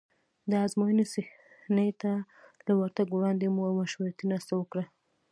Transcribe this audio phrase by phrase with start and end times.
[0.49, 2.11] د ازموینې صحنې ته
[2.65, 4.85] له ورتګ وړاندې مو مشورتي ناسته وکړه.